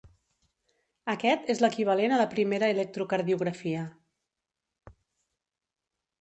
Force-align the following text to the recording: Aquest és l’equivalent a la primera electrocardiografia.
Aquest 1.11 1.51
és 1.53 1.61
l’equivalent 1.63 2.15
a 2.15 2.17
la 2.21 2.27
primera 2.31 2.69
electrocardiografia. 2.77 3.85